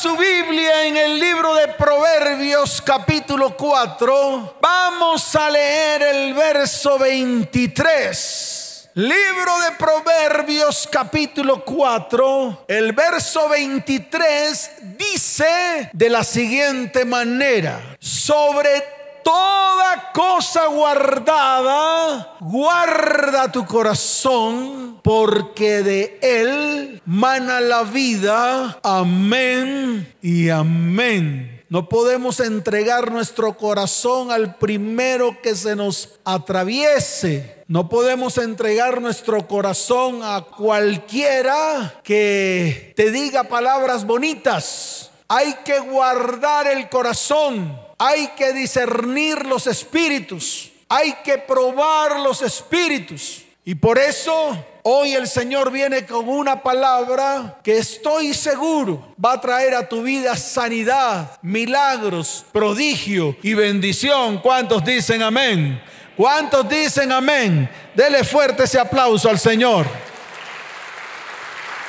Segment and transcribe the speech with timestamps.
[0.00, 8.90] su Biblia en el libro de Proverbios capítulo 4, vamos a leer el verso 23.
[8.94, 18.97] Libro de Proverbios capítulo 4, el verso 23 dice de la siguiente manera, sobre
[19.28, 28.78] toda cosa guardada, guarda tu corazón, porque de él mana la vida.
[28.82, 31.62] Amén y amén.
[31.68, 37.64] No podemos entregar nuestro corazón al primero que se nos atraviese.
[37.68, 45.10] No podemos entregar nuestro corazón a cualquiera que te diga palabras bonitas.
[45.28, 53.44] Hay que guardar el corazón hay que discernir los espíritus, hay que probar los espíritus.
[53.64, 59.40] Y por eso hoy el Señor viene con una palabra que estoy seguro va a
[59.40, 64.38] traer a tu vida sanidad, milagros, prodigio y bendición.
[64.38, 65.82] ¿Cuántos dicen amén?
[66.16, 67.68] ¿Cuántos dicen amén?
[67.94, 69.86] Dele fuerte ese aplauso al Señor.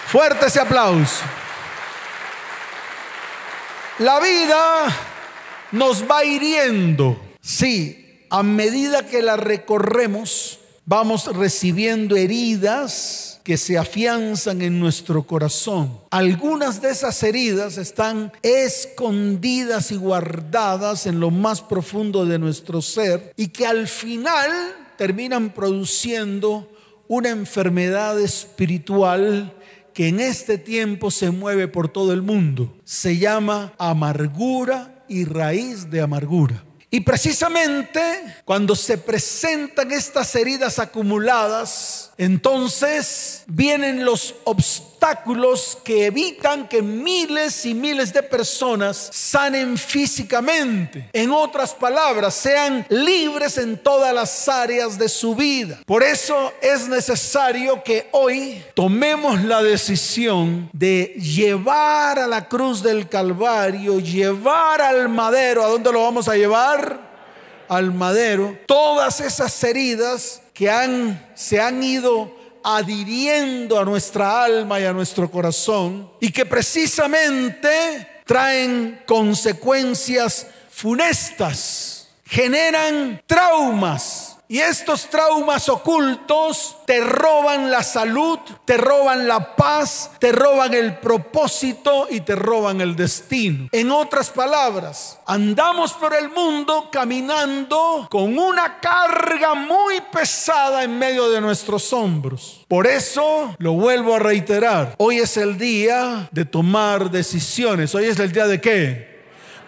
[0.08, 1.24] Fuerte ese aplauso.
[4.00, 5.09] La vida
[5.72, 7.20] nos va hiriendo.
[7.42, 16.00] Sí, a medida que la recorremos, vamos recibiendo heridas que se afianzan en nuestro corazón.
[16.12, 23.34] Algunas de esas heridas están escondidas y guardadas en lo más profundo de nuestro ser
[23.36, 24.52] y que al final
[24.98, 26.70] terminan produciendo
[27.08, 29.54] una enfermedad espiritual
[29.94, 32.72] que en este tiempo se mueve por todo el mundo.
[32.84, 36.69] Se llama amargura y raíz de amargura.
[36.92, 38.02] Y precisamente
[38.46, 47.74] cuando se presentan estas heridas acumuladas, entonces vienen los obstáculos que evitan que miles y
[47.74, 51.10] miles de personas sanen físicamente.
[51.14, 55.80] En otras palabras, sean libres en todas las áreas de su vida.
[55.86, 63.08] Por eso es necesario que hoy tomemos la decisión de llevar a la cruz del
[63.08, 65.64] Calvario, llevar al madero.
[65.64, 66.79] ¿A dónde lo vamos a llevar?
[67.68, 68.58] Al madero.
[68.66, 75.30] Todas esas heridas que han, se han ido adhiriendo a nuestra alma y a nuestro
[75.30, 87.70] corazón y que precisamente traen consecuencias funestas, generan traumas y estos traumas ocultos te roban
[87.70, 93.70] la salud, te roban la paz, te roban el propósito y te roban el destino.
[93.72, 101.30] En otras palabras, andamos por el mundo caminando con una carga muy pesada en medio
[101.30, 102.66] de nuestros hombros.
[102.68, 104.96] Por eso lo vuelvo a reiterar.
[104.98, 107.94] Hoy es el día de tomar decisiones.
[107.94, 109.20] Hoy es el día de qué?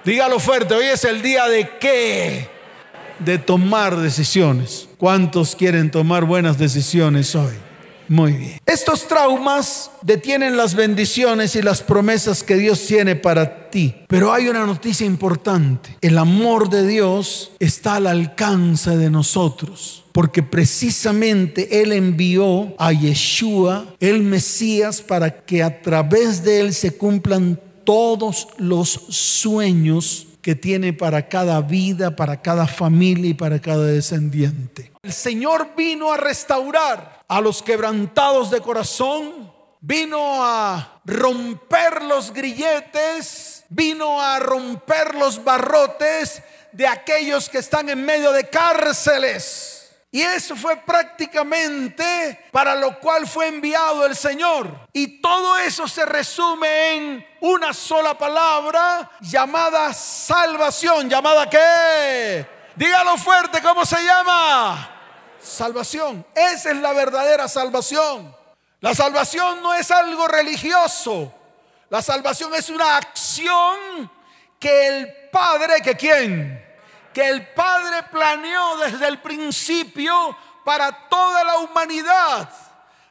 [0.04, 2.61] Dígalo fuerte, hoy es el día de qué?
[3.24, 4.88] De tomar decisiones.
[4.98, 7.54] ¿Cuántos quieren tomar buenas decisiones hoy?
[8.12, 8.60] Muy bien.
[8.66, 13.96] Estos traumas detienen las bendiciones y las promesas que Dios tiene para ti.
[14.10, 15.98] Pero hay una noticia importante.
[16.02, 20.04] El amor de Dios está al alcance de nosotros.
[20.12, 26.98] Porque precisamente Él envió a Yeshua, el Mesías, para que a través de Él se
[26.98, 33.86] cumplan todos los sueños que tiene para cada vida, para cada familia y para cada
[33.86, 34.92] descendiente.
[35.04, 43.64] El Señor vino a restaurar a los quebrantados de corazón, vino a romper los grilletes,
[43.70, 49.81] vino a romper los barrotes de aquellos que están en medio de cárceles.
[50.14, 54.88] Y eso fue prácticamente para lo cual fue enviado el Señor.
[54.92, 61.10] Y todo eso se resume en una sola palabra llamada salvación.
[61.10, 62.46] ¿Llamada qué?
[62.76, 65.00] Dígalo fuerte, ¿cómo se llama?
[65.42, 66.26] Salvación.
[66.36, 68.36] Esa es la verdadera salvación.
[68.82, 71.34] La salvación no es algo religioso.
[71.90, 74.12] La salvación es una acción
[74.60, 76.71] que el Padre, que quién?
[77.14, 82.50] Que el Padre planeó desde el principio para toda la humanidad,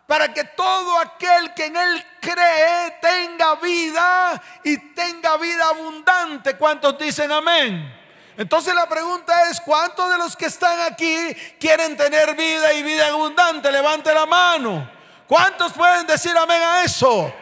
[0.07, 6.57] para que todo aquel que en Él cree tenga vida y tenga vida abundante.
[6.57, 7.97] ¿Cuántos dicen amén?
[8.37, 13.09] Entonces la pregunta es, ¿cuántos de los que están aquí quieren tener vida y vida
[13.09, 13.71] abundante?
[13.71, 14.91] Levante la mano.
[15.27, 17.33] ¿Cuántos pueden decir amén a eso?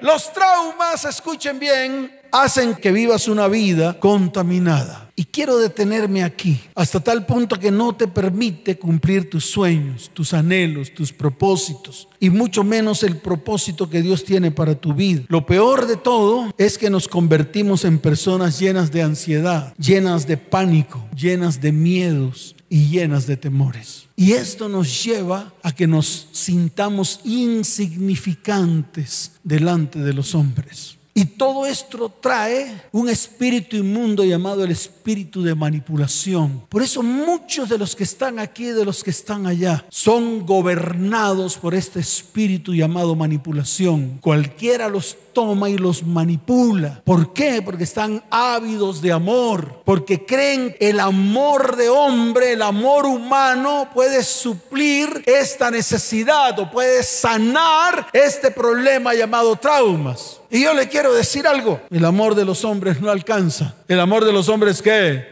[0.00, 5.11] Los traumas, escuchen bien, hacen que vivas una vida contaminada.
[5.14, 10.32] Y quiero detenerme aquí, hasta tal punto que no te permite cumplir tus sueños, tus
[10.32, 15.24] anhelos, tus propósitos, y mucho menos el propósito que Dios tiene para tu vida.
[15.28, 20.38] Lo peor de todo es que nos convertimos en personas llenas de ansiedad, llenas de
[20.38, 24.06] pánico, llenas de miedos y llenas de temores.
[24.16, 30.96] Y esto nos lleva a que nos sintamos insignificantes delante de los hombres.
[31.14, 36.64] Y todo esto trae un espíritu inmundo llamado el espíritu de manipulación.
[36.70, 41.58] Por eso muchos de los que están aquí, de los que están allá, son gobernados
[41.58, 44.18] por este espíritu llamado manipulación.
[44.22, 47.02] Cualquiera los toma y los manipula.
[47.04, 47.62] ¿Por qué?
[47.62, 54.22] Porque están ávidos de amor, porque creen el amor de hombre, el amor humano puede
[54.22, 60.41] suplir esta necesidad o puede sanar este problema llamado traumas.
[60.52, 63.74] Y yo le quiero decir algo, el amor de los hombres no alcanza.
[63.88, 65.26] ¿El amor de los hombres qué?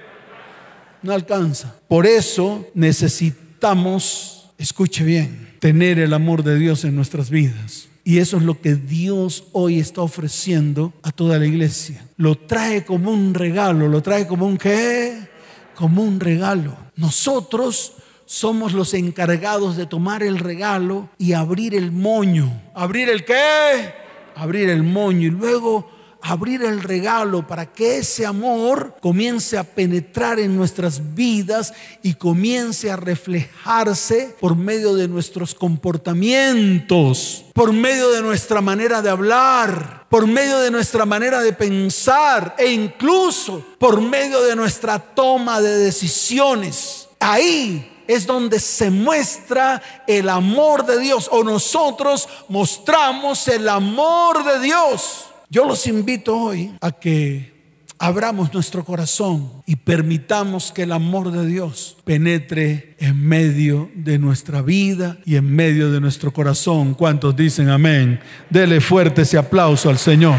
[1.02, 1.76] No alcanza.
[1.88, 7.90] Por eso necesitamos, escuche bien, tener el amor de Dios en nuestras vidas.
[8.02, 12.02] Y eso es lo que Dios hoy está ofreciendo a toda la iglesia.
[12.16, 15.28] Lo trae como un regalo, lo trae como un qué?
[15.74, 16.74] Como un regalo.
[16.96, 17.92] Nosotros
[18.24, 22.62] somos los encargados de tomar el regalo y abrir el moño.
[22.74, 23.99] ¿Abrir el qué?
[24.40, 25.86] Abrir el moño y luego
[26.22, 31.72] abrir el regalo para que ese amor comience a penetrar en nuestras vidas
[32.02, 39.10] y comience a reflejarse por medio de nuestros comportamientos, por medio de nuestra manera de
[39.10, 45.60] hablar, por medio de nuestra manera de pensar e incluso por medio de nuestra toma
[45.60, 47.08] de decisiones.
[47.18, 54.58] Ahí es donde se muestra el amor de Dios o nosotros mostramos el amor de
[54.66, 55.26] Dios.
[55.48, 57.54] Yo los invito hoy a que
[58.00, 64.60] abramos nuestro corazón y permitamos que el amor de Dios penetre en medio de nuestra
[64.60, 66.94] vida y en medio de nuestro corazón.
[66.94, 68.18] ¿Cuántos dicen amén?
[68.48, 70.36] Dele fuerte ese aplauso al Señor.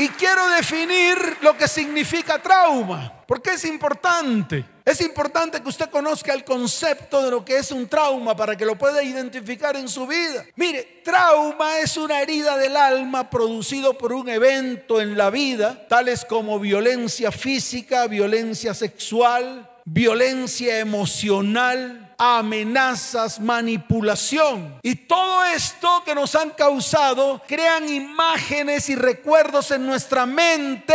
[0.00, 4.64] Y quiero definir lo que significa trauma, porque es importante.
[4.82, 8.64] Es importante que usted conozca el concepto de lo que es un trauma para que
[8.64, 10.46] lo pueda identificar en su vida.
[10.56, 16.24] Mire, trauma es una herida del alma producido por un evento en la vida, tales
[16.24, 24.78] como violencia física, violencia sexual, violencia emocional, amenazas, manipulación.
[24.82, 30.94] Y todo esto que nos han causado crean imágenes y recuerdos en nuestra mente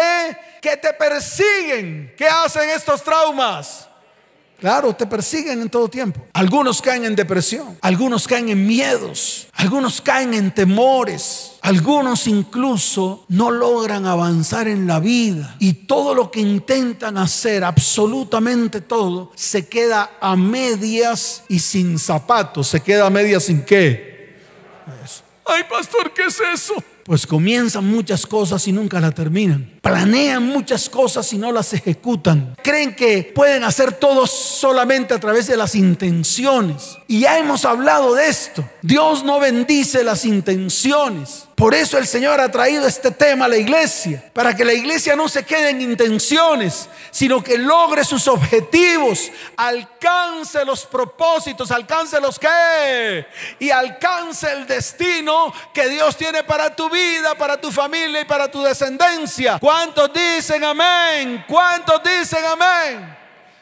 [0.62, 2.14] que te persiguen.
[2.16, 3.85] ¿Qué hacen estos traumas?
[4.66, 6.26] Claro, te persiguen en todo tiempo.
[6.34, 13.52] Algunos caen en depresión, algunos caen en miedos, algunos caen en temores, algunos incluso no
[13.52, 20.18] logran avanzar en la vida y todo lo que intentan hacer, absolutamente todo, se queda
[20.20, 22.68] a medias y sin zapatos.
[22.68, 24.40] ¿Se queda a medias sin qué?
[25.46, 26.74] Ay, pastor, ¿qué es eso?
[27.06, 29.80] Pues comienzan muchas cosas y nunca la terminan.
[29.84, 32.56] Planean muchas cosas y no las ejecutan.
[32.64, 36.98] Creen que pueden hacer todo solamente a través de las intenciones.
[37.08, 38.68] Y ya hemos hablado de esto.
[38.82, 41.46] Dios no bendice las intenciones.
[41.56, 45.16] Por eso el Señor ha traído este tema a la iglesia, para que la iglesia
[45.16, 52.38] no se quede en intenciones, sino que logre sus objetivos, alcance los propósitos, alcance los
[52.38, 53.26] que
[53.60, 56.95] y alcance el destino que Dios tiene para tu vida,
[57.38, 59.58] para tu familia y para tu descendencia.
[59.60, 61.44] ¿Cuántos dicen amén?
[61.48, 63.18] ¿Cuántos dicen amén?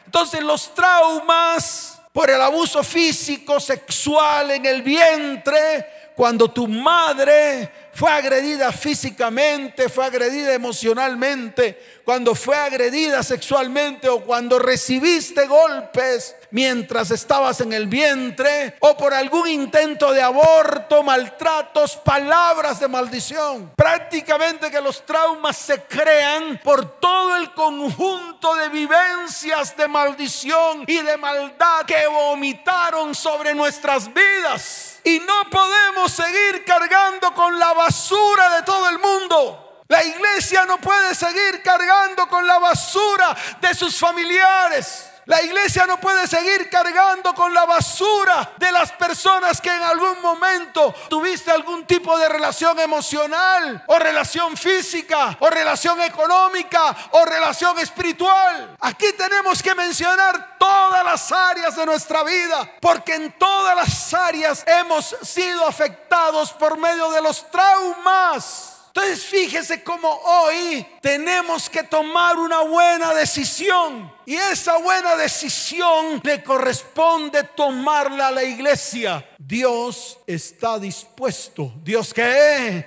[0.06, 8.10] Entonces los traumas por el abuso físico, sexual en el vientre, cuando tu madre fue
[8.10, 17.60] agredida físicamente, fue agredida emocionalmente, cuando fue agredida sexualmente o cuando recibiste golpes mientras estabas
[17.60, 23.72] en el vientre o por algún intento de aborto, maltratos, palabras de maldición.
[23.74, 30.98] Prácticamente que los traumas se crean por todo el conjunto de vivencias de maldición y
[30.98, 35.00] de maldad que vomitaron sobre nuestras vidas.
[35.02, 39.82] Y no podemos seguir cargando con la basura de todo el mundo.
[39.88, 45.10] La iglesia no puede seguir cargando con la basura de sus familiares.
[45.26, 50.20] La iglesia no puede seguir cargando con la basura de las personas que en algún
[50.20, 57.78] momento tuviste algún tipo de relación emocional o relación física o relación económica o relación
[57.78, 58.76] espiritual.
[58.80, 64.62] Aquí tenemos que mencionar todas las áreas de nuestra vida porque en todas las áreas
[64.66, 68.73] hemos sido afectados por medio de los traumas.
[68.96, 74.12] Entonces fíjese cómo hoy tenemos que tomar una buena decisión.
[74.24, 79.28] Y esa buena decisión le corresponde tomarla a la iglesia.
[79.36, 81.72] Dios está dispuesto.
[81.82, 82.86] ¿Dios qué?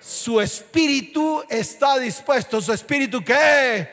[0.00, 2.60] Su espíritu está dispuesto.
[2.60, 3.88] ¿Su espíritu qué?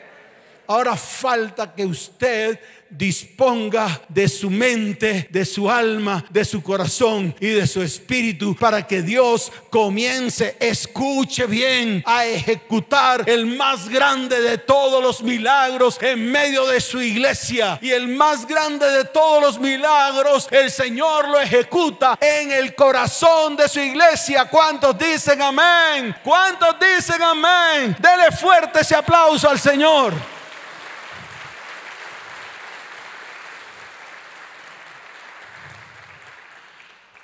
[0.66, 2.58] Ahora falta que usted
[2.90, 8.86] disponga de su mente, de su alma, de su corazón y de su espíritu para
[8.86, 16.30] que Dios comience, escuche bien, a ejecutar el más grande de todos los milagros en
[16.30, 17.78] medio de su iglesia.
[17.82, 23.56] Y el más grande de todos los milagros, el Señor lo ejecuta en el corazón
[23.56, 24.46] de su iglesia.
[24.46, 26.14] ¿Cuántos dicen amén?
[26.22, 27.96] ¿Cuántos dicen amén?
[27.98, 30.35] Dele fuerte ese aplauso al Señor.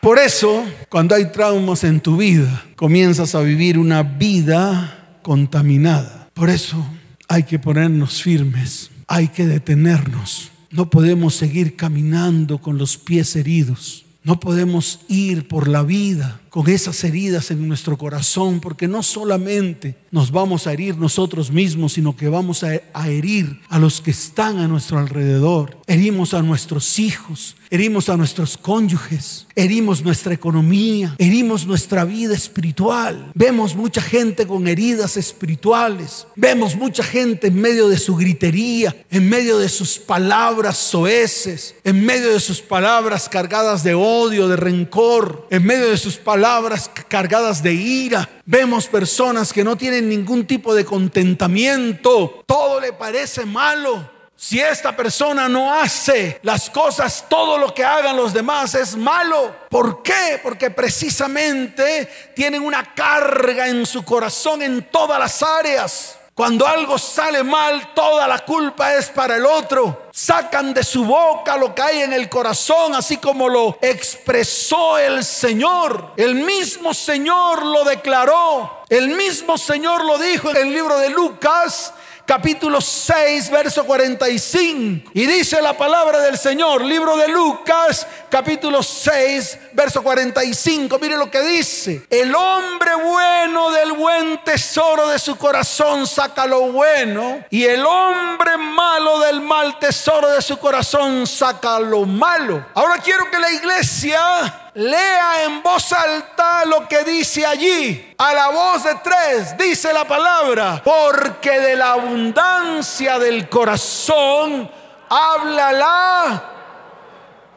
[0.02, 6.28] Por eso, cuando hay traumas en tu vida, comienzas a vivir una vida contaminada.
[6.35, 6.85] Por eso
[7.28, 10.50] hay que ponernos firmes, hay que detenernos.
[10.73, 14.04] No podemos seguir caminando con los pies heridos.
[14.25, 19.97] No podemos ir por la vida con esas heridas en nuestro corazón, porque no solamente
[20.11, 24.59] nos vamos a herir nosotros mismos, sino que vamos a, herir a los que están
[24.59, 25.78] a nuestro alrededor.
[25.87, 33.32] Herimos a nuestros hijos, herimos a nuestros cónyuges, herimos nuestra economía, herimos nuestra vida espiritual.
[33.35, 39.26] Vemos mucha gente con heridas espirituales, vemos mucha gente en medio de su gritería, en
[39.26, 45.47] medio de sus palabras soeces, en medio de sus palabras cargadas de odio, de rencor,
[45.50, 48.29] en medio de sus palabras palabras cargadas de ira.
[48.45, 52.43] Vemos personas que no tienen ningún tipo de contentamiento.
[52.45, 54.11] Todo le parece malo.
[54.35, 59.55] Si esta persona no hace las cosas, todo lo que hagan los demás es malo.
[59.71, 60.41] ¿Por qué?
[60.43, 66.19] Porque precisamente tienen una carga en su corazón en todas las áreas.
[66.35, 70.09] Cuando algo sale mal, toda la culpa es para el otro.
[70.12, 75.23] Sacan de su boca lo que hay en el corazón, así como lo expresó el
[75.25, 76.15] Señor.
[76.17, 78.83] El mismo Señor lo declaró.
[78.89, 81.93] El mismo Señor lo dijo en el libro de Lucas
[82.26, 85.11] capítulo 6, verso 45.
[85.14, 90.99] Y dice la palabra del Señor, libro de Lucas, capítulo 6, verso 45.
[90.99, 92.07] Mire lo que dice.
[92.09, 97.45] El hombre bueno del buen tesoro de su corazón saca lo bueno.
[97.50, 102.64] Y el hombre malo del mal tesoro de su corazón saca lo malo.
[102.75, 108.14] Ahora quiero que la iglesia Lea en voz alta lo que dice allí.
[108.17, 114.71] A la voz de tres dice la palabra, porque de la abundancia del corazón
[115.11, 116.49] habla la...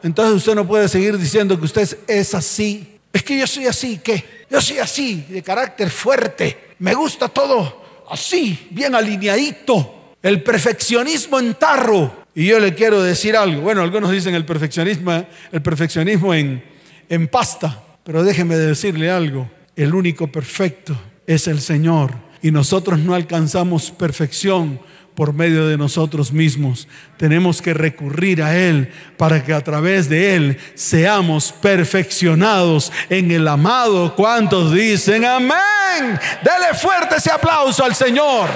[0.02, 3.00] Entonces usted no puede seguir diciendo que usted es así.
[3.10, 4.44] Es que yo soy así, ¿qué?
[4.50, 6.74] Yo soy así, de carácter fuerte.
[6.80, 10.14] Me gusta todo así, bien alineadito.
[10.22, 12.26] El perfeccionismo en tarro.
[12.34, 13.62] Y yo le quiero decir algo.
[13.62, 16.62] Bueno, algunos dicen el perfeccionismo, el perfeccionismo en,
[17.08, 17.82] en pasta.
[18.04, 20.96] Pero déjeme decirle algo, el único perfecto
[21.26, 24.80] es el Señor y nosotros no alcanzamos perfección
[25.16, 26.86] por medio de nosotros mismos.
[27.16, 33.48] Tenemos que recurrir a Él para que a través de Él seamos perfeccionados en el
[33.48, 34.14] amado.
[34.14, 36.20] ¿Cuántos dicen amén?
[36.42, 38.48] Dele fuerte ese aplauso al Señor.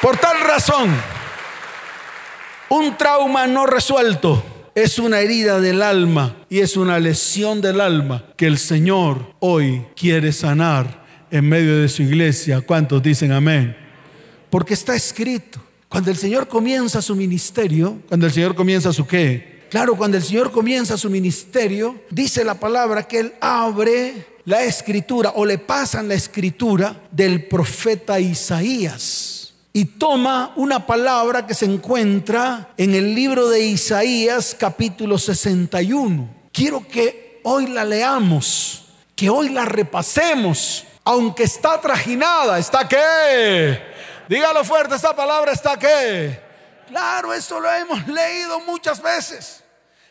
[0.00, 0.90] Por tal razón,
[2.70, 8.24] un trauma no resuelto es una herida del alma y es una lesión del alma
[8.36, 12.60] que el Señor hoy quiere sanar en medio de su iglesia.
[12.60, 13.76] ¿Cuántos dicen amén?
[14.48, 15.60] Porque está escrito.
[15.88, 19.60] Cuando el Señor comienza su ministerio, cuando el Señor comienza su qué?
[19.70, 25.32] Claro, cuando el Señor comienza su ministerio, dice la palabra que Él abre la escritura
[25.34, 29.39] o le pasan la escritura del profeta Isaías
[29.72, 36.28] y toma una palabra que se encuentra en el libro de Isaías capítulo 61.
[36.52, 43.80] Quiero que hoy la leamos, que hoy la repasemos, aunque está trajinada, ¿está qué?
[44.28, 46.40] Dígalo fuerte, esta palabra está qué?
[46.88, 49.62] Claro, eso lo hemos leído muchas veces,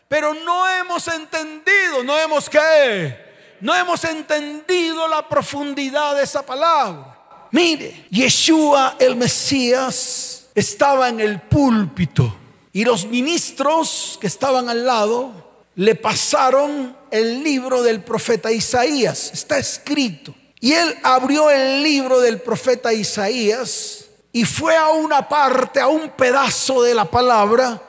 [0.07, 3.27] pero no hemos entendido, no hemos qué?
[3.59, 7.18] No hemos entendido la profundidad de esa palabra.
[7.51, 12.35] Mire, Yeshua el Mesías estaba en el púlpito
[12.73, 15.31] y los ministros que estaban al lado
[15.75, 19.31] le pasaron el libro del profeta Isaías.
[19.33, 20.35] Está escrito.
[20.59, 26.09] Y él abrió el libro del profeta Isaías y fue a una parte, a un
[26.09, 27.81] pedazo de la palabra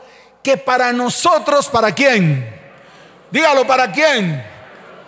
[0.43, 2.49] que para nosotros, ¿para quién?
[3.31, 4.51] Dígalo, ¿para quién?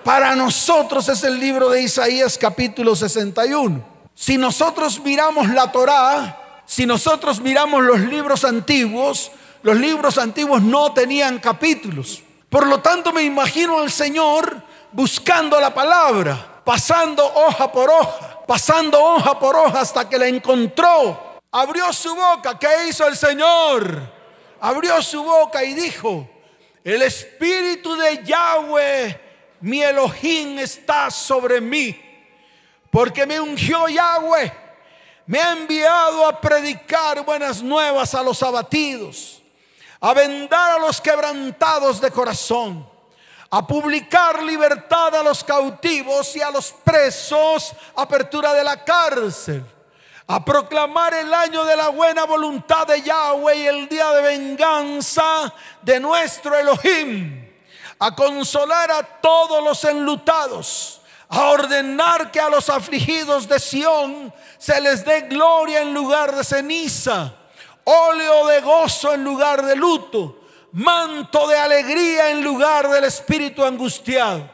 [0.04, 3.91] para nosotros es el libro de Isaías capítulo 61.
[4.14, 10.92] Si nosotros miramos la Torá, si nosotros miramos los libros antiguos, los libros antiguos no
[10.92, 12.22] tenían capítulos.
[12.48, 19.02] Por lo tanto, me imagino al Señor buscando la palabra, pasando hoja por hoja, pasando
[19.02, 21.40] hoja por hoja hasta que la encontró.
[21.50, 22.58] Abrió su boca.
[22.58, 24.00] ¿Qué hizo el Señor?
[24.60, 26.28] Abrió su boca y dijo,
[26.84, 29.20] el espíritu de Yahweh,
[29.60, 32.00] mi Elohim, está sobre mí,
[32.92, 34.52] porque me ungió Yahweh,
[35.26, 39.42] me ha enviado a predicar buenas nuevas a los abatidos
[40.02, 42.84] a vendar a los quebrantados de corazón,
[43.48, 49.64] a publicar libertad a los cautivos y a los presos, apertura de la cárcel,
[50.26, 55.54] a proclamar el año de la buena voluntad de Yahweh y el día de venganza
[55.82, 57.48] de nuestro Elohim,
[58.00, 61.00] a consolar a todos los enlutados,
[61.32, 66.44] a ordenar que a los afligidos de Sión se les dé gloria en lugar de
[66.44, 67.34] ceniza
[67.84, 70.40] óleo de gozo en lugar de luto,
[70.72, 74.48] manto de alegría en lugar del espíritu angustiado.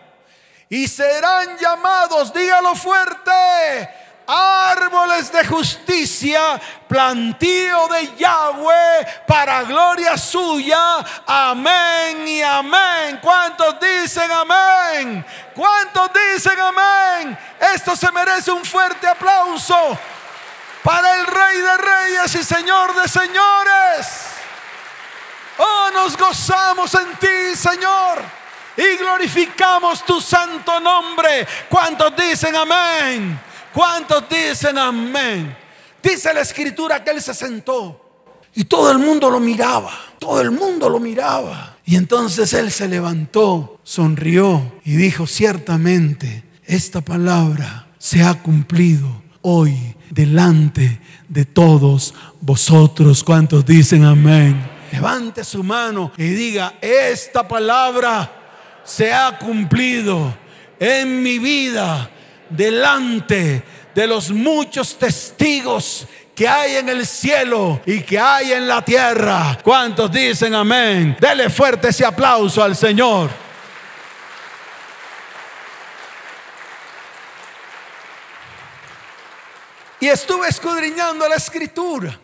[0.71, 3.89] Y serán llamados, dígalo fuerte,
[4.29, 10.99] árboles de justicia, plantío de Yahweh para gloria suya.
[11.27, 13.19] Amén y amén.
[13.23, 15.25] ¿Cuántos dicen amén?
[15.55, 17.39] ¿Cuántos dicen amén?
[17.75, 19.99] Esto se merece un fuerte aplauso
[20.83, 24.29] para el Rey de Reyes y Señor de Señores.
[25.57, 28.23] Oh, nos gozamos en ti, Señor,
[28.77, 31.49] y glorificamos tu santo nombre.
[31.69, 33.48] ¿Cuántos dicen amén?
[33.73, 35.57] ¿Cuántos dicen amén?
[36.03, 38.09] Dice la escritura que él se sentó
[38.55, 41.77] y todo el mundo lo miraba, todo el mundo lo miraba.
[41.85, 49.97] Y entonces él se levantó, sonrió y dijo, ciertamente, esta palabra se ha cumplido hoy
[50.11, 53.25] delante de todos vosotros.
[53.25, 54.61] ¿Cuántos dicen amén?
[54.93, 58.33] Levante su mano y diga, esta palabra
[58.85, 60.35] se ha cumplido
[60.79, 62.11] en mi vida
[62.51, 63.63] delante
[63.95, 69.59] de los muchos testigos que hay en el cielo y que hay en la tierra.
[69.63, 71.17] ¿Cuántos dicen amén?
[71.21, 73.29] Dele fuerte ese aplauso al Señor.
[80.01, 82.17] Y estuve escudriñando la escritura.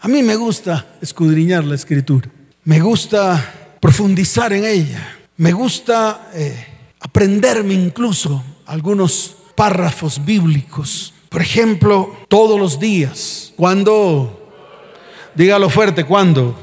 [0.00, 2.28] A mí me gusta escudriñar la escritura.
[2.64, 5.16] Me gusta profundizar en ella.
[5.36, 6.66] Me gusta eh,
[6.98, 11.12] aprenderme incluso algunos párrafos bíblicos.
[11.28, 13.52] Por ejemplo, todos los días.
[13.56, 14.50] Cuando,
[15.34, 16.56] dígalo fuerte, cuando.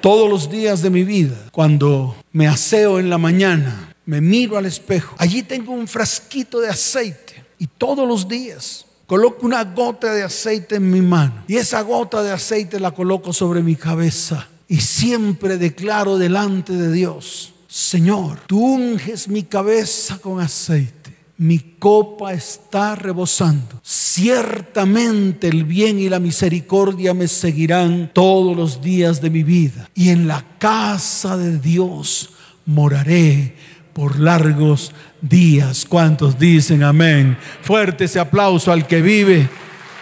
[0.00, 1.36] Todos los días de mi vida.
[1.52, 5.14] Cuando me aseo en la mañana, me miro al espejo.
[5.16, 7.44] Allí tengo un frasquito de aceite.
[7.56, 12.24] Y todos los días coloco una gota de aceite en mi mano y esa gota
[12.24, 18.58] de aceite la coloco sobre mi cabeza y siempre declaro delante de Dios, Señor, tú
[18.58, 21.05] unges mi cabeza con aceite.
[21.38, 23.78] Mi copa está rebosando.
[23.82, 29.90] Ciertamente el bien y la misericordia me seguirán todos los días de mi vida.
[29.94, 32.30] Y en la casa de Dios
[32.64, 33.54] moraré
[33.92, 35.84] por largos días.
[35.86, 37.36] ¿Cuántos dicen amén?
[37.60, 39.46] Fuerte ese aplauso al que vive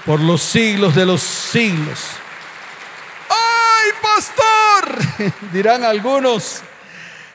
[0.07, 2.01] por los siglos de los siglos.
[3.29, 5.33] ¡Ay, pastor!
[5.53, 6.63] Dirán algunos,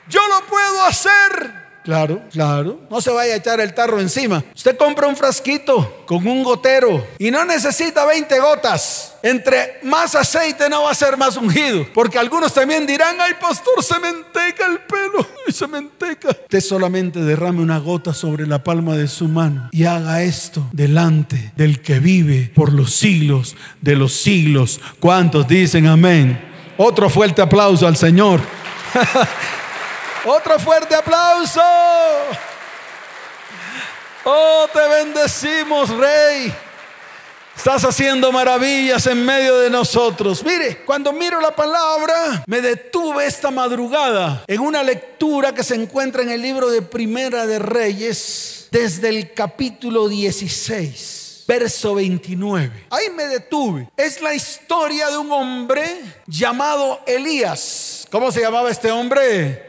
[0.08, 2.80] yo lo puedo hacer Claro, claro.
[2.90, 4.44] No se vaya a echar el tarro encima.
[4.56, 9.16] Usted compra un frasquito con un gotero y no necesita 20 gotas.
[9.24, 11.88] Entre más aceite no va a ser más ungido.
[11.94, 15.28] Porque algunos también dirán, ay pastor, se me enteca el pelo.
[15.50, 16.30] Se me enteca.
[16.30, 21.52] Usted solamente derrame una gota sobre la palma de su mano y haga esto delante
[21.56, 24.80] del que vive por los siglos de los siglos.
[25.00, 26.40] ¿Cuántos dicen amén?
[26.78, 28.42] Otro fuerte aplauso al Señor.
[30.26, 31.62] Otro fuerte aplauso.
[34.26, 36.54] Oh, te bendecimos, Rey.
[37.56, 40.44] Estás haciendo maravillas en medio de nosotros.
[40.44, 46.22] Mire, cuando miro la palabra, me detuve esta madrugada en una lectura que se encuentra
[46.22, 52.88] en el libro de Primera de Reyes, desde el capítulo 16, verso 29.
[52.90, 53.90] Ahí me detuve.
[53.96, 58.06] Es la historia de un hombre llamado Elías.
[58.12, 59.69] ¿Cómo se llamaba este hombre?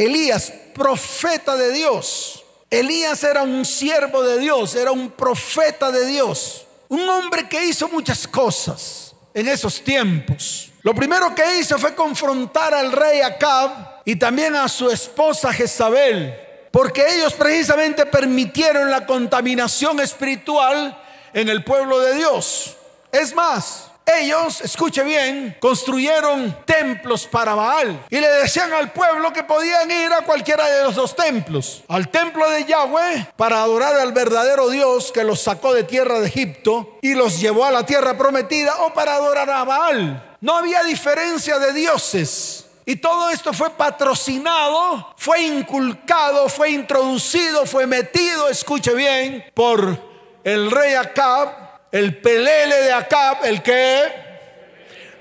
[0.00, 2.42] Elías, profeta de Dios.
[2.70, 6.66] Elías era un siervo de Dios, era un profeta de Dios.
[6.88, 10.70] Un hombre que hizo muchas cosas en esos tiempos.
[10.82, 16.46] Lo primero que hizo fue confrontar al rey Acab y también a su esposa Jezabel.
[16.70, 20.96] porque ellos precisamente permitieron la contaminación espiritual
[21.32, 22.76] en el pueblo de Dios.
[23.10, 29.44] Es más, ellos, escuche bien, construyeron templos para Baal y le decían al pueblo que
[29.44, 31.82] podían ir a cualquiera de los dos templos.
[31.88, 36.26] Al templo de Yahweh para adorar al verdadero Dios que los sacó de tierra de
[36.26, 40.36] Egipto y los llevó a la tierra prometida o para adorar a Baal.
[40.40, 42.66] No había diferencia de dioses.
[42.86, 49.96] Y todo esto fue patrocinado, fue inculcado, fue introducido, fue metido, escuche bien, por
[50.42, 54.12] el rey Acab el pelele de Acab, el que,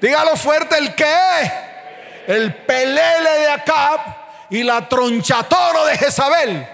[0.02, 1.52] dígalo fuerte, el que,
[2.28, 4.00] el pelele de Acab
[4.50, 6.68] y la tronchatoro de Jezabel.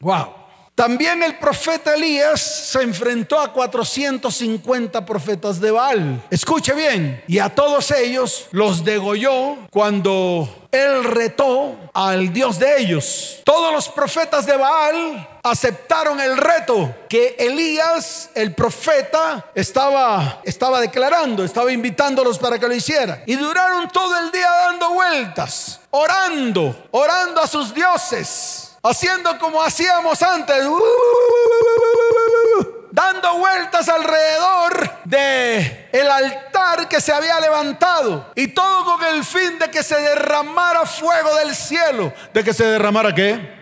[0.00, 0.37] Wow.
[0.78, 6.22] También el profeta Elías se enfrentó a 450 profetas de Baal.
[6.30, 7.20] Escuche bien.
[7.26, 13.40] Y a todos ellos los degolló cuando él retó al Dios de ellos.
[13.44, 21.42] Todos los profetas de Baal aceptaron el reto que Elías, el profeta, estaba, estaba declarando,
[21.42, 23.24] estaba invitándolos para que lo hiciera.
[23.26, 30.22] Y duraron todo el día dando vueltas, orando, orando a sus dioses haciendo como hacíamos
[30.22, 30.64] antes,
[32.90, 39.58] dando vueltas alrededor de el altar que se había levantado y todo con el fin
[39.58, 43.58] de que se derramara fuego del cielo, de que se derramara qué?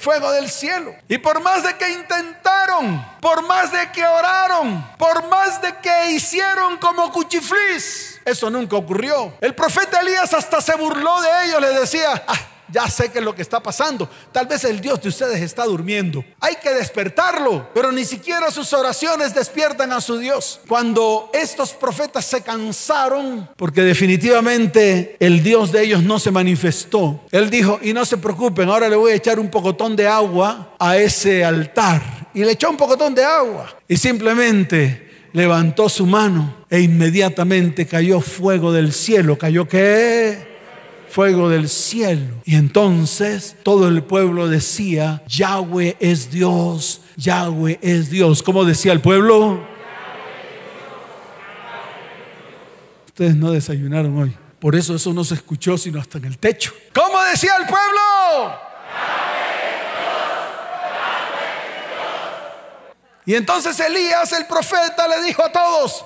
[0.00, 0.94] fuego del cielo.
[1.08, 6.12] Y por más de que intentaron, por más de que oraron, por más de que
[6.12, 9.34] hicieron como cuchiflis, eso nunca ocurrió.
[9.40, 12.34] El profeta Elías hasta se burló de ellos, le decía, ah,
[12.72, 14.08] ya sé que es lo que está pasando.
[14.32, 16.24] Tal vez el Dios de ustedes está durmiendo.
[16.40, 20.60] Hay que despertarlo, pero ni siquiera sus oraciones despiertan a su Dios.
[20.68, 27.50] Cuando estos profetas se cansaron, porque definitivamente el Dios de ellos no se manifestó, él
[27.50, 30.96] dijo, y no se preocupen, ahora le voy a echar un pocotón de agua a
[30.96, 32.28] ese altar.
[32.34, 33.74] Y le echó un pocotón de agua.
[33.88, 39.36] Y simplemente levantó su mano e inmediatamente cayó fuego del cielo.
[39.38, 40.49] ¿Cayó qué?
[41.10, 42.40] Fuego del cielo.
[42.44, 48.42] Y entonces todo el pueblo decía, Yahweh es Dios, Yahweh es Dios.
[48.42, 49.66] ¿Cómo decía el pueblo?
[53.06, 54.36] Ustedes no desayunaron hoy.
[54.60, 56.72] Por eso eso no se escuchó sino hasta en el techo.
[56.94, 58.60] ¿Cómo decía el pueblo?
[63.26, 66.04] Y entonces Elías, el profeta, le dijo a todos,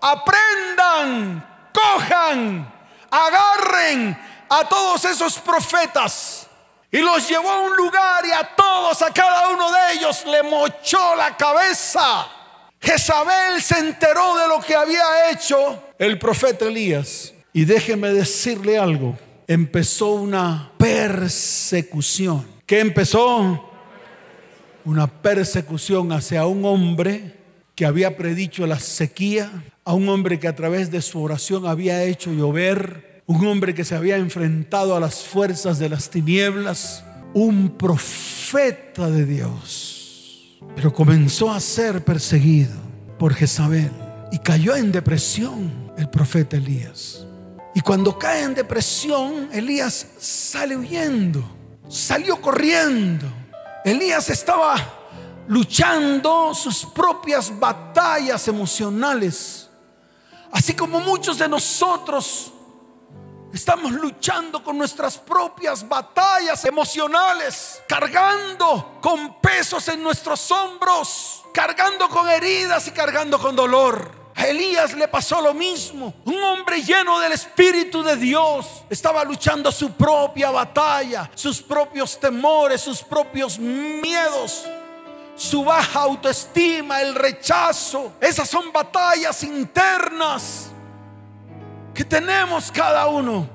[0.00, 2.70] aprendan, cojan,
[3.10, 6.48] agarren a todos esos profetas
[6.90, 10.42] y los llevó a un lugar y a todos, a cada uno de ellos le
[10.42, 12.26] mochó la cabeza.
[12.80, 17.32] Jezabel se enteró de lo que había hecho el profeta Elías.
[17.52, 22.46] Y déjeme decirle algo, empezó una persecución.
[22.66, 23.70] ¿Qué empezó?
[24.84, 27.36] Una persecución hacia un hombre
[27.76, 29.50] que había predicho la sequía,
[29.84, 33.84] a un hombre que a través de su oración había hecho llover un hombre que
[33.84, 41.52] se había enfrentado a las fuerzas de las tinieblas, un profeta de Dios, pero comenzó
[41.52, 42.74] a ser perseguido
[43.20, 43.92] por Jezabel
[44.32, 47.24] y cayó en depresión el profeta Elías.
[47.72, 51.48] Y cuando cae en depresión, Elías sale huyendo,
[51.88, 53.26] salió corriendo.
[53.84, 54.74] Elías estaba
[55.46, 59.70] luchando sus propias batallas emocionales,
[60.50, 62.54] así como muchos de nosotros
[63.52, 72.28] Estamos luchando con nuestras propias batallas emocionales, cargando con pesos en nuestros hombros, cargando con
[72.28, 74.20] heridas y cargando con dolor.
[74.36, 76.14] A Elías le pasó lo mismo.
[76.26, 82.80] Un hombre lleno del Espíritu de Dios estaba luchando su propia batalla, sus propios temores,
[82.80, 84.64] sus propios miedos,
[85.34, 88.12] su baja autoestima, el rechazo.
[88.20, 90.70] Esas son batallas internas
[91.94, 93.48] que tenemos cada uno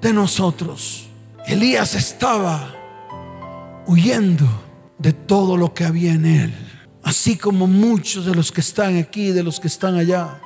[0.00, 1.08] de nosotros.
[1.46, 2.74] Elías estaba
[3.86, 4.46] huyendo
[4.98, 6.54] de todo lo que había en él,
[7.02, 10.40] así como muchos de los que están aquí, de los que están allá,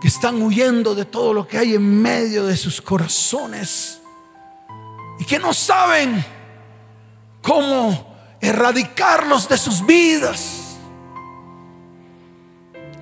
[0.00, 4.00] que están huyendo de todo lo que hay en medio de sus corazones
[5.18, 6.24] y que no saben
[7.42, 10.78] cómo erradicarlos de sus vidas.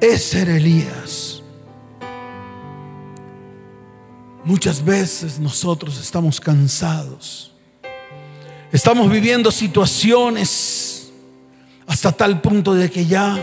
[0.01, 1.38] Ese era Elías.
[4.49, 7.53] Muchas veces nosotros estamos cansados.
[8.73, 11.11] Estamos viviendo situaciones
[11.87, 13.39] hasta tal punto de que ya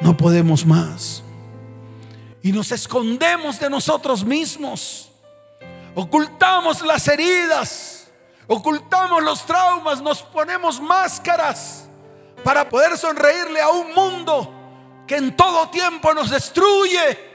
[0.00, 1.22] no podemos más.
[2.42, 5.10] Y nos escondemos de nosotros mismos.
[5.94, 8.08] Ocultamos las heridas.
[8.46, 11.84] Ocultamos los traumas, nos ponemos máscaras
[12.42, 14.54] para poder sonreírle a un mundo
[15.06, 17.27] que en todo tiempo nos destruye.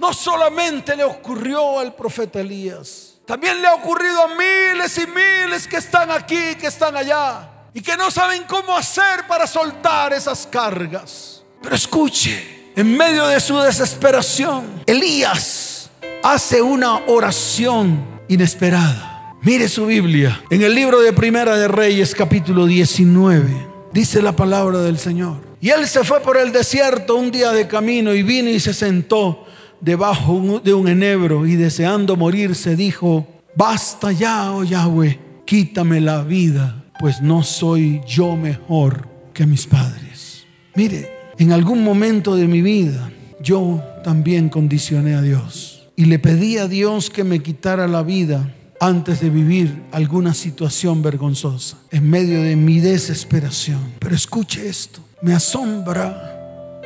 [0.00, 5.68] No solamente le ocurrió al profeta Elías, también le ha ocurrido a miles y miles
[5.68, 10.46] que están aquí, que están allá y que no saben cómo hacer para soltar esas
[10.46, 11.42] cargas.
[11.62, 15.90] Pero escuche, en medio de su desesperación, Elías
[16.22, 19.36] hace una oración inesperada.
[19.42, 24.78] Mire su Biblia, en el libro de Primera de Reyes capítulo 19, dice la palabra
[24.78, 25.36] del Señor.
[25.60, 28.72] Y él se fue por el desierto un día de camino y vino y se
[28.72, 29.44] sentó
[29.80, 36.80] debajo de un enebro y deseando morirse dijo, basta ya, oh Yahweh, quítame la vida
[37.00, 40.44] pues no soy yo mejor que mis padres.
[40.74, 46.58] Mire, en algún momento de mi vida yo también condicioné a Dios y le pedí
[46.58, 52.42] a Dios que me quitara la vida antes de vivir alguna situación vergonzosa, en medio
[52.42, 53.94] de mi desesperación.
[53.98, 56.80] Pero escuche esto, me asombra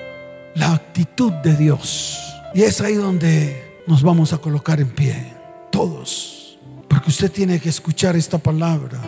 [0.54, 2.33] la actitud de Dios.
[2.54, 5.32] Y es ahí donde nos vamos a colocar en pie,
[5.70, 9.00] todos, porque usted tiene que escuchar esta palabra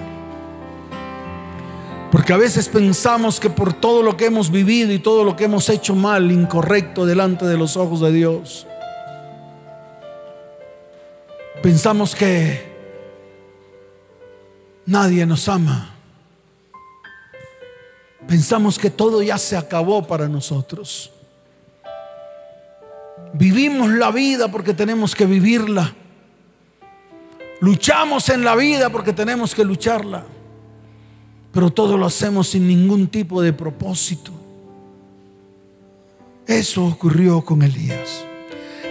[2.16, 5.44] porque a veces pensamos que por todo lo que hemos vivido y todo lo que
[5.44, 8.66] hemos hecho mal, incorrecto delante de los ojos de Dios,
[11.62, 12.72] pensamos que
[14.86, 15.94] nadie nos ama.
[18.26, 21.12] Pensamos que todo ya se acabó para nosotros.
[23.38, 25.94] Vivimos la vida porque tenemos que vivirla.
[27.60, 30.24] Luchamos en la vida porque tenemos que lucharla
[31.56, 34.30] pero todo lo hacemos sin ningún tipo de propósito.
[36.46, 38.26] Eso ocurrió con Elías.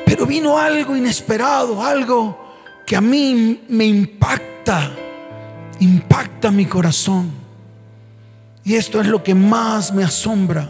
[0.03, 2.35] Pero vino algo inesperado, algo
[2.83, 4.91] que a mí me impacta,
[5.79, 7.29] impacta mi corazón.
[8.63, 10.67] Y esto es lo que más me asombra,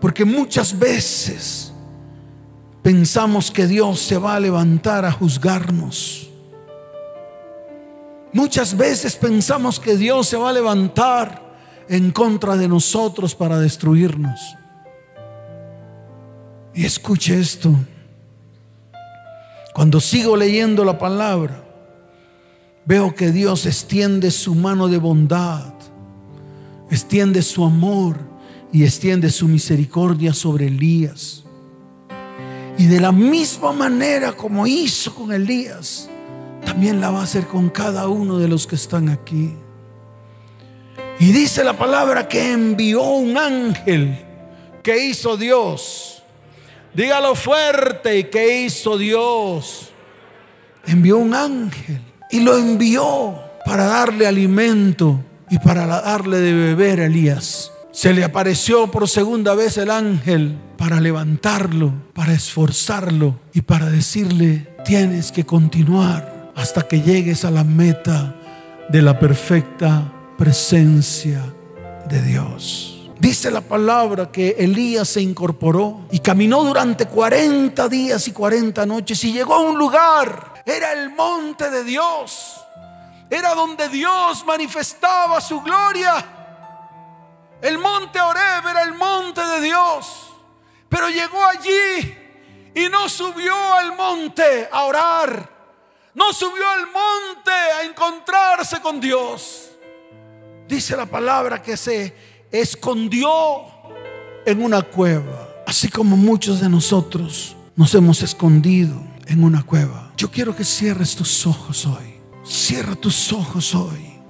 [0.00, 1.71] porque muchas veces
[2.82, 6.28] pensamos que Dios se va a levantar a juzgarnos.
[8.32, 11.42] Muchas veces pensamos que Dios se va a levantar
[11.88, 14.56] en contra de nosotros para destruirnos.
[16.74, 17.74] Y escuche esto.
[19.74, 21.62] Cuando sigo leyendo la palabra,
[22.84, 25.72] veo que Dios extiende su mano de bondad,
[26.90, 28.18] extiende su amor
[28.72, 31.44] y extiende su misericordia sobre Elías.
[32.78, 36.08] Y de la misma manera como hizo con Elías,
[36.64, 39.54] también la va a hacer con cada uno de los que están aquí.
[41.18, 44.18] Y dice la palabra que envió un ángel
[44.82, 46.22] que hizo Dios.
[46.94, 49.90] Dígalo fuerte, ¿y que hizo Dios?
[50.86, 57.06] Envió un ángel y lo envió para darle alimento y para darle de beber a
[57.06, 57.70] Elías.
[57.92, 64.74] Se le apareció por segunda vez el ángel para levantarlo, para esforzarlo y para decirle,
[64.84, 68.34] tienes que continuar hasta que llegues a la meta
[68.88, 71.40] de la perfecta presencia
[72.08, 73.08] de Dios.
[73.20, 79.22] Dice la palabra que Elías se incorporó y caminó durante 40 días y 40 noches
[79.22, 80.64] y llegó a un lugar.
[80.66, 82.60] Era el monte de Dios.
[83.30, 86.26] Era donde Dios manifestaba su gloria.
[87.60, 90.31] El monte Oreb era el monte de Dios.
[90.92, 92.16] Pero llegó allí
[92.72, 95.52] y no subió al monte a orar
[96.14, 99.70] no subió al monte a encontrarse con Dios.
[100.68, 102.14] Dice la palabra que se
[102.50, 103.30] escondió
[104.44, 110.12] en una cueva, así como muchos de nosotros nos hemos escondido en una cueva.
[110.16, 112.20] Yo quiero que cierres tus ojos hoy.
[112.44, 114.20] Cierra tus ojos hoy.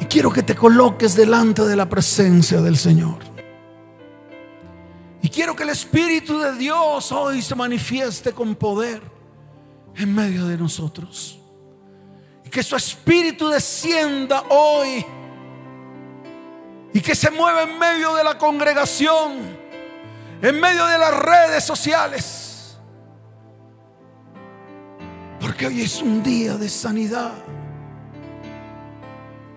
[0.00, 3.31] Y quiero que te coloques delante de la presencia del Señor.
[5.22, 9.00] Y quiero que el Espíritu de Dios hoy se manifieste con poder
[9.94, 11.38] en medio de nosotros.
[12.44, 15.06] Y que su espíritu descienda hoy.
[16.92, 19.38] Y que se mueva en medio de la congregación,
[20.42, 22.76] en medio de las redes sociales.
[25.40, 27.32] Porque hoy es un día de sanidad.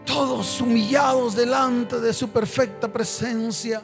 [0.06, 3.82] Todos humillados delante de su perfecta presencia.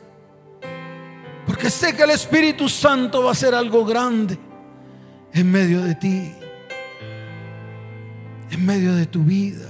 [1.61, 4.35] Porque sé que el Espíritu Santo va a hacer algo grande
[5.31, 6.33] en medio de ti
[8.49, 9.69] en medio de tu vida.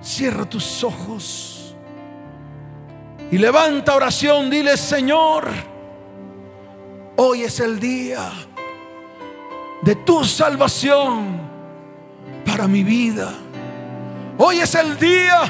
[0.00, 1.76] Cierra tus ojos
[3.30, 4.48] y levanta oración.
[4.48, 5.50] Dile, Señor,
[7.18, 8.32] hoy es el día
[9.82, 11.38] de tu salvación
[12.46, 13.34] para para mi vida.
[14.38, 15.42] Hoy es el día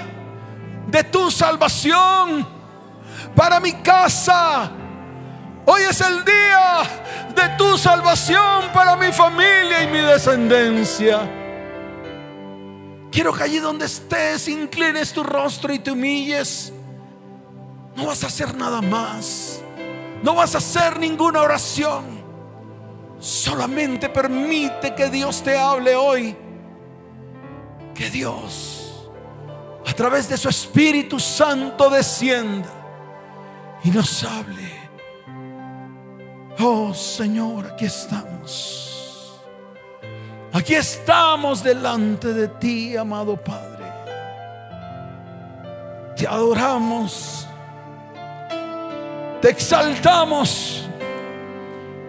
[0.88, 2.59] de tu salvación
[3.34, 4.70] para mi casa.
[5.66, 6.82] Hoy es el día
[7.34, 11.20] de tu salvación para mi familia y mi descendencia.
[13.12, 16.72] Quiero que allí donde estés inclines tu rostro y te humilles.
[17.96, 19.60] No vas a hacer nada más.
[20.22, 22.20] No vas a hacer ninguna oración.
[23.18, 26.36] Solamente permite que Dios te hable hoy.
[27.94, 29.10] Que Dios,
[29.86, 32.79] a través de su Espíritu Santo, descienda
[33.84, 34.70] y nos hable.
[36.58, 39.40] Oh Señor, aquí estamos.
[40.52, 43.86] Aquí estamos delante de ti, amado Padre.
[46.16, 47.46] Te adoramos.
[49.40, 50.86] Te exaltamos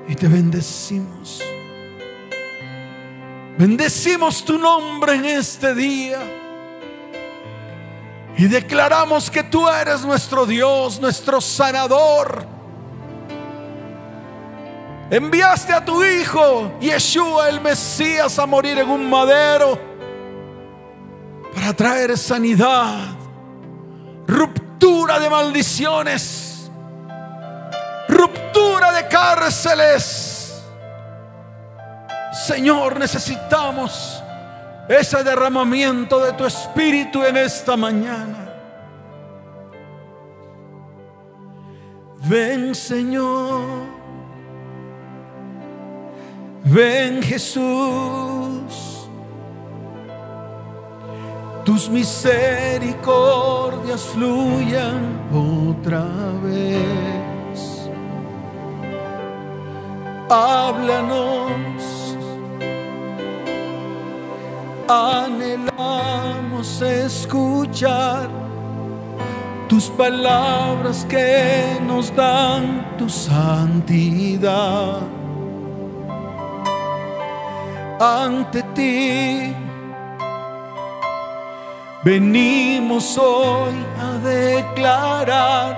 [0.07, 1.41] y te bendecimos.
[3.57, 6.40] Bendecimos tu nombre en este día.
[8.41, 12.43] Y declaramos que tú eres nuestro Dios, nuestro sanador.
[15.11, 19.77] Enviaste a tu Hijo, Yeshua el Mesías, a morir en un madero
[21.53, 23.09] para traer sanidad,
[24.25, 26.51] ruptura de maldiciones
[28.07, 30.63] ruptura de cárceles.
[32.47, 34.23] Señor, necesitamos
[34.91, 38.49] ese derramamiento de tu espíritu en esta mañana.
[42.27, 43.63] Ven, Señor.
[46.63, 49.07] Ven, Jesús.
[51.65, 56.05] Tus misericordias fluyan otra
[56.43, 57.11] vez
[60.31, 62.00] háblanos.
[64.93, 68.27] Anhelamos escuchar
[69.69, 74.99] tus palabras que nos dan tu santidad.
[78.01, 79.55] Ante ti
[82.03, 85.77] venimos hoy a declarar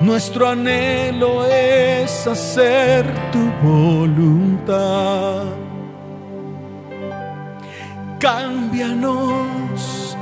[0.00, 5.55] nuestro anhelo es hacer tu voluntad.
[8.18, 10.16] Cámbianos.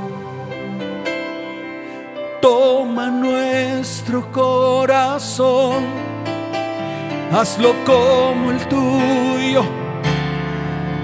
[2.41, 5.85] Toma nuestro corazón.
[7.31, 9.63] Hazlo como el tuyo.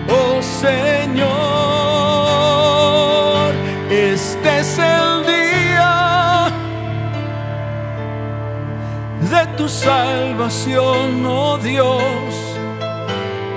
[0.08, 1.32] Oh Señor,
[3.90, 5.22] este es el
[9.32, 12.34] de tu salvación, oh Dios,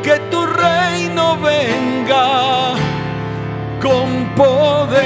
[0.02, 2.83] que tu reino venga
[3.84, 4.98] con poder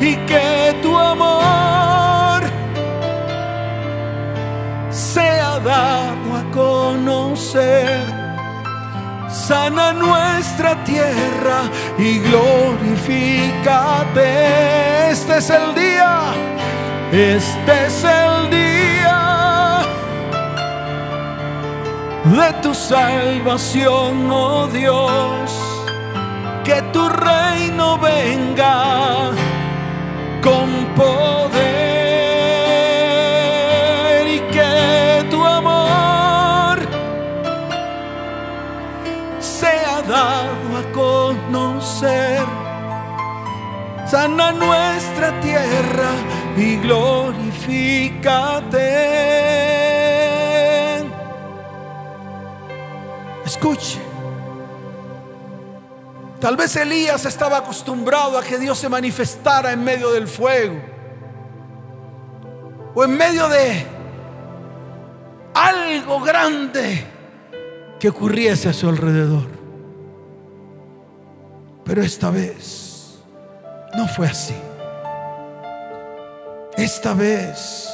[0.00, 2.42] y que tu amor
[4.90, 8.06] sea dado a conocer.
[9.30, 11.62] Sana nuestra tierra
[11.98, 15.10] y glorifícate.
[15.10, 16.34] Este es el día
[17.12, 19.80] este es el día
[22.24, 25.67] de tu salvación, oh Dios.
[26.68, 29.32] Que tu reino venga
[30.42, 31.56] con poder
[34.36, 36.78] y que tu amor
[39.40, 42.44] sea dado a conocer.
[44.04, 46.10] Sana nuestra tierra
[46.54, 48.97] y glorifícate.
[56.48, 60.80] Tal vez Elías estaba acostumbrado a que Dios se manifestara en medio del fuego
[62.94, 63.84] o en medio de
[65.52, 67.04] algo grande
[68.00, 69.46] que ocurriese a su alrededor.
[71.84, 73.18] Pero esta vez
[73.94, 74.56] no fue así.
[76.78, 77.90] Esta vez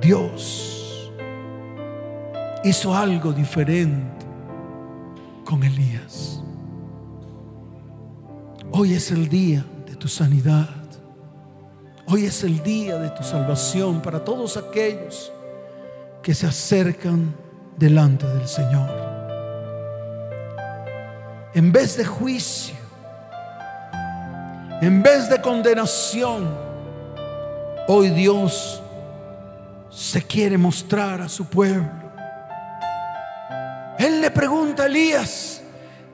[0.00, 1.10] Dios
[2.62, 4.24] hizo algo diferente
[5.44, 6.39] con Elías.
[8.72, 10.68] Hoy es el día de tu sanidad.
[12.06, 15.32] Hoy es el día de tu salvación para todos aquellos
[16.22, 17.34] que se acercan
[17.76, 18.90] delante del Señor.
[21.54, 22.74] En vez de juicio,
[24.80, 26.70] en vez de condenación,
[27.92, 28.80] Hoy Dios
[29.90, 31.90] se quiere mostrar a su pueblo
[33.98, 35.60] Él le pregunta a Elías,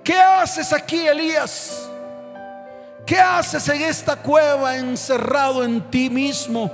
[0.02, 1.90] ¿qué haces aquí, Elías?
[3.06, 6.72] ¿Qué haces en esta cueva encerrado en ti mismo?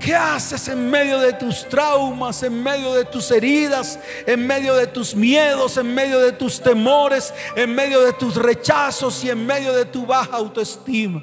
[0.00, 4.86] ¿Qué haces en medio de tus traumas, en medio de tus heridas, en medio de
[4.86, 9.74] tus miedos, en medio de tus temores, en medio de tus rechazos y en medio
[9.74, 11.22] de tu baja autoestima?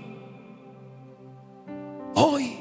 [2.13, 2.59] Hoy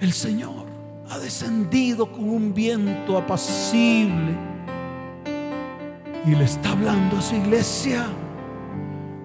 [0.00, 0.66] el Señor
[1.10, 4.36] ha descendido con un viento apacible
[6.26, 8.04] y le está hablando a su iglesia.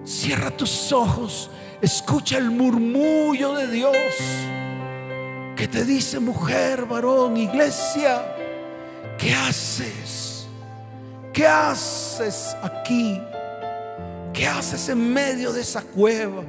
[0.04, 1.50] Cierra tus ojos,
[1.80, 3.96] escucha el murmullo de Dios
[5.56, 8.22] que te dice mujer, varón, iglesia,
[9.18, 10.46] ¿qué haces?
[11.32, 13.20] ¿Qué haces aquí?
[14.32, 16.42] ¿Qué haces en medio de esa cueva?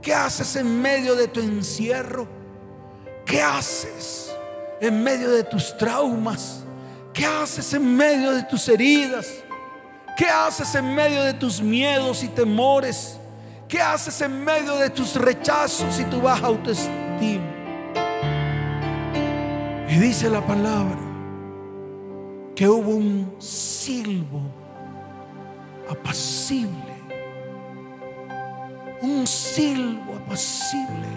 [0.00, 2.28] ¿Qué haces en medio de tu encierro?
[3.24, 4.32] ¿Qué haces
[4.80, 6.62] en medio de tus traumas?
[7.12, 9.26] ¿Qué haces en medio de tus heridas?
[10.16, 13.20] ¿Qué haces en medio de tus miedos y temores?
[13.68, 17.44] ¿Qué haces en medio de tus rechazos y tu baja autoestima?
[19.88, 20.98] Y dice la palabra
[22.54, 24.40] que hubo un silbo
[25.90, 26.96] apacible.
[29.02, 31.08] Un silbo apacible.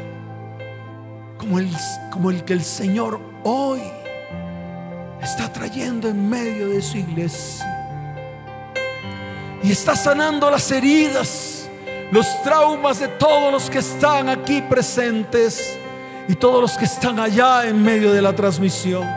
[1.37, 1.69] Como el,
[2.11, 3.81] como el que el Señor hoy
[5.21, 7.78] está trayendo en medio de su iglesia.
[9.61, 11.69] Y está sanando las heridas,
[12.11, 15.77] los traumas de todos los que están aquí presentes
[16.27, 19.07] y todos los que están allá en medio de la transmisión.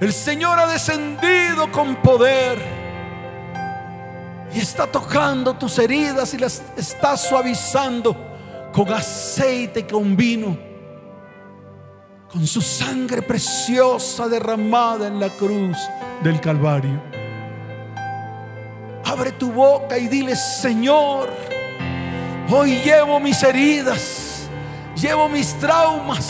[0.00, 2.58] El Señor ha descendido con poder
[4.54, 8.16] y está tocando tus heridas y las está suavizando
[8.72, 10.56] con aceite y con vino,
[12.30, 15.76] con su sangre preciosa derramada en la cruz
[16.22, 17.11] del Calvario.
[19.04, 21.30] Abre tu boca y dile, Señor,
[22.48, 24.32] hoy llevo mis heridas
[25.02, 26.28] llevo mis traumas,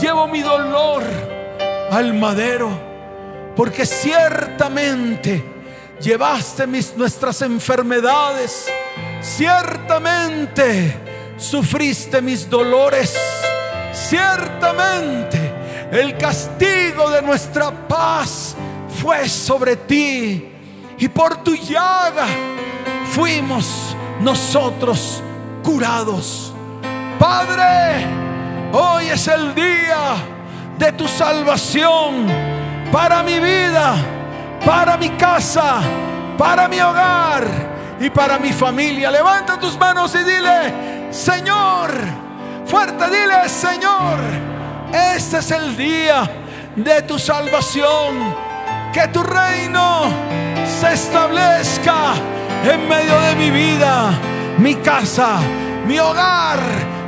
[0.00, 1.02] llevo mi dolor
[1.90, 2.70] al madero,
[3.54, 5.44] porque ciertamente
[6.00, 8.68] llevaste mis, nuestras enfermedades,
[9.20, 10.96] ciertamente
[11.36, 13.14] sufriste mis dolores,
[13.92, 15.38] ciertamente
[15.92, 18.54] el castigo de nuestra paz
[19.02, 20.48] fue sobre ti
[21.00, 22.26] y por tu llaga
[23.10, 25.22] fuimos nosotros
[25.62, 26.52] curados.
[27.18, 28.06] Padre,
[28.70, 30.16] hoy es el día
[30.78, 32.26] de tu salvación
[32.92, 33.94] para mi vida,
[34.64, 35.80] para mi casa,
[36.36, 37.44] para mi hogar
[37.98, 39.10] y para mi familia.
[39.10, 41.92] Levanta tus manos y dile, Señor,
[42.66, 44.18] fuerte, dile, Señor,
[44.92, 46.30] este es el día
[46.76, 48.50] de tu salvación.
[48.92, 50.08] Que tu reino
[50.80, 52.14] se establezca
[52.64, 54.12] en medio de mi vida,
[54.58, 55.38] mi casa,
[55.86, 56.60] mi hogar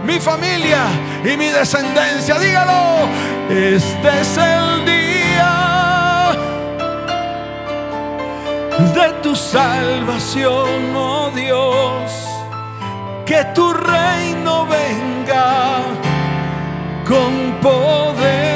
[0.05, 0.85] mi familia
[1.25, 2.39] y mi descendencia.
[2.39, 3.09] Dígalo,
[3.49, 6.33] este es el día
[8.95, 12.13] de tu salvación, oh Dios.
[13.25, 15.79] Que tu reino venga
[17.07, 18.52] con poder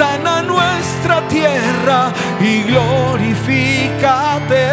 [0.00, 4.64] sana nuestra tierra y glorifícate.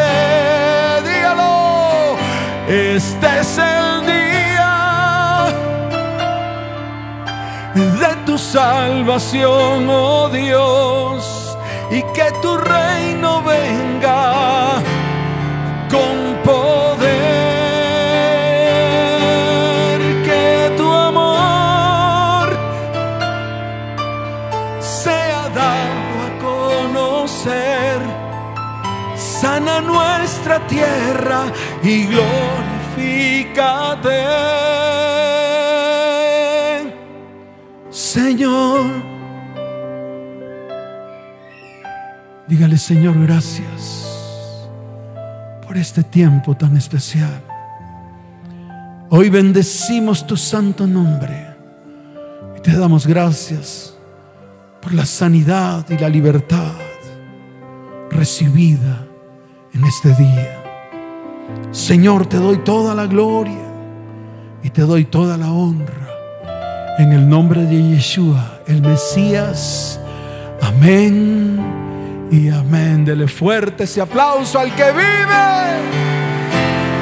[1.07, 2.15] Dígalo,
[2.69, 5.47] este es el día
[7.75, 11.57] de tu salvación, oh Dios,
[11.91, 14.76] y que tu reino venga
[30.77, 31.51] tierra
[31.83, 34.23] y glorifícate,
[37.89, 38.85] Señor.
[42.47, 44.69] Dígale, Señor, gracias
[45.65, 47.41] por este tiempo tan especial.
[49.09, 51.47] Hoy bendecimos tu santo nombre
[52.57, 53.95] y te damos gracias
[54.81, 56.73] por la sanidad y la libertad
[58.11, 59.07] recibida
[59.73, 60.66] en este día.
[61.71, 63.67] Señor, te doy toda la gloria
[64.63, 65.93] y te doy toda la honra.
[66.97, 69.99] En el nombre de Yeshua, el Mesías.
[70.61, 71.59] Amén
[72.31, 73.05] y amén.
[73.05, 76.07] Dele fuerte ese aplauso al que vive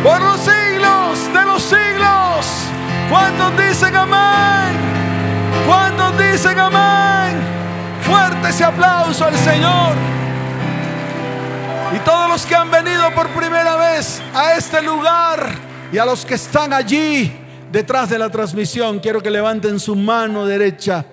[0.03, 2.45] por los siglos de los siglos.
[3.09, 4.75] ¿Cuántos dicen amén?
[5.65, 7.37] ¿Cuántos dicen amén?
[8.01, 9.95] Fuerte ese aplauso al Señor.
[11.95, 15.47] Y todos los que han venido por primera vez a este lugar
[15.93, 17.31] y a los que están allí
[17.71, 21.05] detrás de la transmisión, quiero que levanten su mano derecha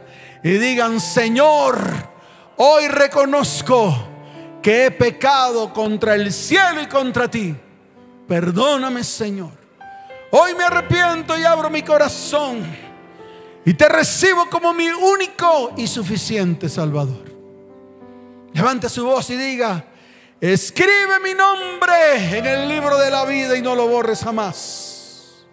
[0.43, 1.79] y digan, Señor,
[2.57, 3.95] hoy reconozco
[4.61, 7.55] que he pecado contra el cielo y contra ti.
[8.27, 9.53] Perdóname, Señor.
[10.33, 12.59] Hoy me arrepiento y abro mi corazón
[13.65, 17.31] y te recibo como mi único y suficiente Salvador.
[18.53, 19.92] Levante su voz y diga,
[20.51, 25.47] escribe mi nombre en el libro de la vida y no lo borres jamás.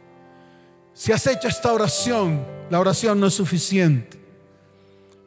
[0.94, 4.18] Si has hecho esta oración, la oración no es suficiente.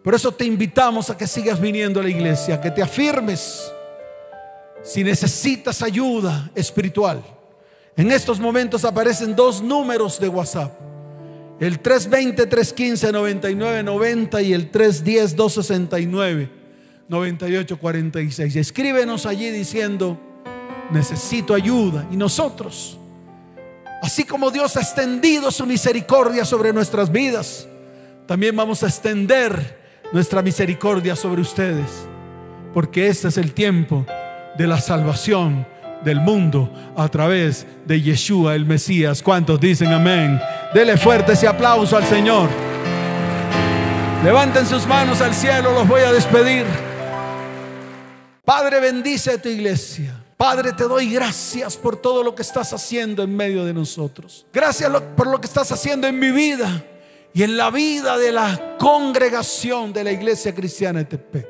[0.02, 3.70] Por eso te invitamos a que sigas viniendo a la iglesia, que te afirmes
[4.82, 7.22] si necesitas ayuda espiritual.
[7.96, 10.72] En estos momentos aparecen dos números de WhatsApp.
[11.60, 14.72] El 320-315-9990 y el
[17.08, 18.56] 310-269-9846.
[18.56, 20.18] Escríbenos allí diciendo,
[20.90, 22.06] necesito ayuda.
[22.10, 22.98] Y nosotros,
[24.02, 27.66] así como Dios ha extendido su misericordia sobre nuestras vidas,
[28.26, 29.80] también vamos a extender
[30.12, 32.06] nuestra misericordia sobre ustedes,
[32.74, 34.06] porque este es el tiempo
[34.56, 35.66] de la salvación
[36.04, 39.22] del mundo a través de Yeshua el Mesías.
[39.22, 40.40] ¿Cuántos dicen amén?
[40.74, 42.48] Dele fuerte ese aplauso al Señor.
[44.24, 46.64] Levanten sus manos al cielo, los voy a despedir.
[48.44, 50.20] Padre, bendice a tu iglesia.
[50.36, 54.44] Padre, te doy gracias por todo lo que estás haciendo en medio de nosotros.
[54.52, 56.84] Gracias por lo que estás haciendo en mi vida
[57.32, 61.46] y en la vida de la congregación de la iglesia cristiana de.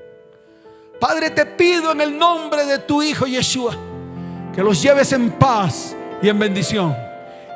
[1.01, 3.75] Padre, te pido en el nombre de tu Hijo Yeshua
[4.55, 6.95] que los lleves en paz y en bendición.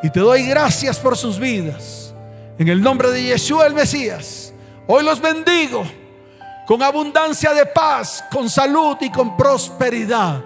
[0.03, 2.15] Y te doy gracias por sus vidas.
[2.59, 4.55] En el nombre de Yeshua el Mesías,
[4.87, 5.85] hoy los bendigo
[6.67, 10.43] con abundancia de paz, con salud y con prosperidad.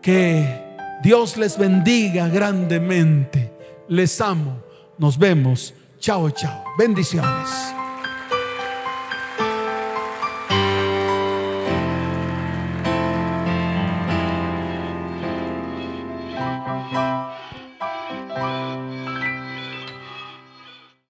[0.00, 3.52] Que Dios les bendiga grandemente.
[3.88, 4.60] Les amo.
[4.98, 6.64] Nos vemos Chao, chao.
[6.76, 7.81] Bendiciones.